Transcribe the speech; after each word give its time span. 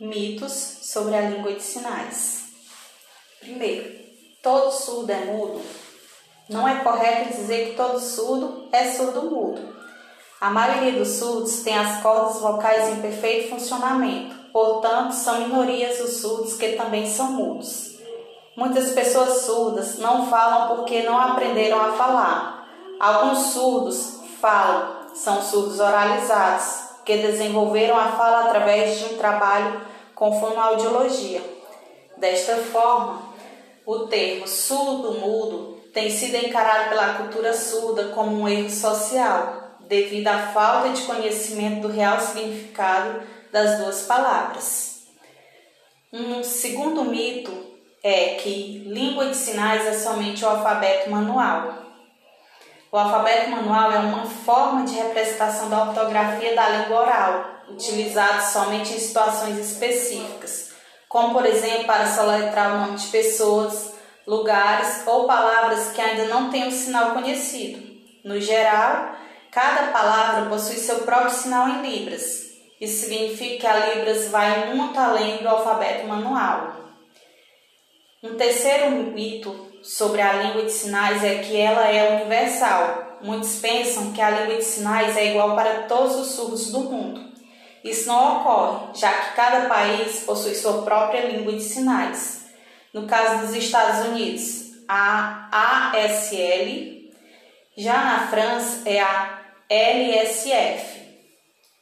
Mitos 0.00 0.78
sobre 0.80 1.14
a 1.14 1.20
língua 1.20 1.52
de 1.52 1.62
sinais. 1.62 2.44
Primeiro, 3.38 4.00
todo 4.42 4.70
surdo 4.70 5.12
é 5.12 5.26
mudo? 5.26 5.60
Não 6.48 6.66
é 6.66 6.82
correto 6.82 7.36
dizer 7.36 7.68
que 7.68 7.76
todo 7.76 8.00
surdo 8.00 8.66
é 8.72 8.92
surdo-mudo. 8.92 9.60
A 10.40 10.48
maioria 10.48 10.98
dos 10.98 11.18
surdos 11.18 11.60
tem 11.60 11.76
as 11.76 12.00
cordas 12.00 12.40
vocais 12.40 12.88
em 12.88 13.02
perfeito 13.02 13.50
funcionamento, 13.50 14.34
portanto, 14.50 15.12
são 15.12 15.42
minorias 15.42 16.00
os 16.00 16.16
surdos 16.22 16.54
que 16.54 16.76
também 16.76 17.06
são 17.06 17.32
mudos. 17.32 17.98
Muitas 18.56 18.92
pessoas 18.92 19.42
surdas 19.42 19.98
não 19.98 20.30
falam 20.30 20.76
porque 20.76 21.02
não 21.02 21.20
aprenderam 21.20 21.78
a 21.78 21.92
falar. 21.92 22.66
Alguns 22.98 23.52
surdos 23.52 24.18
falam, 24.40 25.14
são 25.14 25.42
surdos 25.42 25.78
oralizados, 25.78 26.89
que 27.10 27.16
desenvolveram 27.16 27.96
a 27.96 28.12
fala 28.12 28.44
através 28.44 29.00
de 29.00 29.06
um 29.06 29.18
trabalho 29.18 29.80
com 30.14 30.38
fonoaudiologia. 30.38 31.42
Desta 32.16 32.56
forma, 32.56 33.34
o 33.84 34.06
termo 34.06 34.46
surdo-mudo 34.46 35.80
tem 35.92 36.08
sido 36.08 36.36
encarado 36.36 36.90
pela 36.90 37.14
cultura 37.14 37.52
surda 37.52 38.10
como 38.10 38.42
um 38.42 38.48
erro 38.48 38.70
social, 38.70 39.76
devido 39.88 40.28
à 40.28 40.38
falta 40.52 40.90
de 40.90 41.02
conhecimento 41.02 41.88
do 41.88 41.92
real 41.92 42.20
significado 42.20 43.22
das 43.50 43.78
duas 43.78 44.02
palavras. 44.02 45.08
Um 46.12 46.44
segundo 46.44 47.04
mito 47.04 47.52
é 48.04 48.34
que 48.34 48.84
língua 48.86 49.26
de 49.26 49.36
sinais 49.36 49.84
é 49.84 49.94
somente 49.94 50.44
o 50.44 50.48
alfabeto 50.48 51.10
manual. 51.10 51.89
O 52.92 52.98
alfabeto 52.98 53.50
manual 53.50 53.92
é 53.92 53.98
uma 53.98 54.26
forma 54.26 54.84
de 54.84 54.96
representação 54.96 55.70
da 55.70 55.84
ortografia 55.84 56.56
da 56.56 56.68
língua 56.70 57.02
oral, 57.02 57.44
utilizado 57.68 58.42
somente 58.42 58.94
em 58.94 58.98
situações 58.98 59.56
específicas, 59.58 60.74
como 61.08 61.32
por 61.32 61.46
exemplo 61.46 61.84
para 61.84 62.06
soletrar 62.06 62.74
o 62.74 62.78
nome 62.78 62.98
de 62.98 63.06
pessoas, 63.06 63.94
lugares 64.26 65.06
ou 65.06 65.24
palavras 65.24 65.92
que 65.92 66.00
ainda 66.00 66.24
não 66.24 66.50
têm 66.50 66.66
um 66.66 66.70
sinal 66.72 67.12
conhecido. 67.12 67.80
No 68.24 68.40
geral, 68.40 69.14
cada 69.52 69.92
palavra 69.92 70.50
possui 70.50 70.76
seu 70.76 70.98
próprio 71.02 71.30
sinal 71.30 71.68
em 71.68 71.82
Libras. 71.82 72.50
Isso 72.80 73.04
significa 73.04 73.60
que 73.60 73.66
a 73.68 73.94
Libras 73.94 74.26
vai 74.28 74.74
muito 74.74 74.98
além 74.98 75.38
do 75.38 75.48
alfabeto 75.48 76.08
manual. 76.08 76.74
Um 78.20 78.34
terceiro 78.34 78.90
mito 78.90 79.69
sobre 79.82 80.20
a 80.20 80.34
língua 80.34 80.64
de 80.64 80.72
sinais 80.72 81.24
é 81.24 81.38
que 81.38 81.56
ela 81.56 81.88
é 81.88 82.16
universal. 82.16 83.18
Muitos 83.22 83.56
pensam 83.60 84.12
que 84.12 84.20
a 84.20 84.30
língua 84.30 84.56
de 84.56 84.64
sinais 84.64 85.16
é 85.16 85.30
igual 85.30 85.54
para 85.54 85.82
todos 85.82 86.16
os 86.16 86.28
surdos 86.28 86.70
do 86.70 86.80
mundo. 86.80 87.30
Isso 87.82 88.08
não 88.08 88.40
ocorre, 88.40 88.94
já 88.94 89.10
que 89.10 89.36
cada 89.36 89.68
país 89.68 90.20
possui 90.20 90.54
sua 90.54 90.82
própria 90.82 91.26
língua 91.26 91.52
de 91.52 91.62
sinais. 91.62 92.46
No 92.92 93.06
caso 93.06 93.46
dos 93.46 93.54
Estados 93.54 94.06
Unidos, 94.08 94.72
a 94.86 95.90
ASL, 95.92 97.10
já 97.76 98.04
na 98.04 98.28
França 98.28 98.88
é 98.88 99.00
a 99.00 99.38
LSF. 99.68 101.00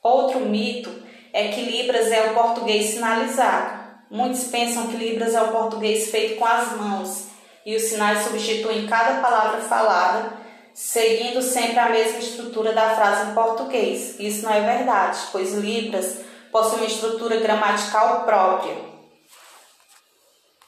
Outro 0.03 0.41
mito 0.41 0.91
é 1.33 1.49
que 1.49 1.63
Libras 1.63 2.13
é 2.13 2.31
o 2.31 2.35
português 2.35 2.91
sinalizado. 2.91 3.79
Muitos 4.11 4.45
pensam 4.45 4.87
que 4.87 4.97
Libras 4.97 5.35
é 5.35 5.43
o 5.43 5.53
português 5.53 6.11
feito 6.11 6.39
com 6.39 6.45
as 6.45 6.77
mãos 6.77 7.29
e 7.69 7.77
os 7.77 7.83
sinais 7.83 8.25
substituem 8.25 8.87
cada 8.87 9.21
palavra 9.21 9.61
falada, 9.61 10.33
seguindo 10.73 11.43
sempre 11.43 11.79
a 11.79 11.91
mesma 11.91 12.19
estrutura 12.19 12.73
da 12.73 12.97
frase 12.97 13.31
em 13.31 13.35
português. 13.35 14.19
Isso 14.19 14.43
não 14.43 14.55
é 14.55 14.63
verdade, 14.63 15.19
pois 15.31 15.53
Libras 15.53 16.21
possui 16.51 16.79
uma 16.79 16.87
estrutura 16.87 17.37
gramatical 17.37 18.25
própria. 18.25 18.75